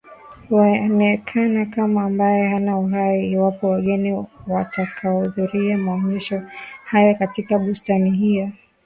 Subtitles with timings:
[0.49, 6.43] Huonekana kama ambaye hana Uhai iwapo wageni watakaohudhuria maonyesho
[6.85, 8.51] hayo katika bustani hiyo